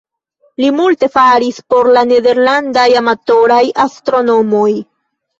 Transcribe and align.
Li 0.61 0.69
multe 0.75 1.07
faris 1.17 1.59
por 1.73 1.89
la 1.97 2.03
nederlandaj 2.11 2.85
amatoraj 3.01 3.59
astronomoj. 3.85 4.65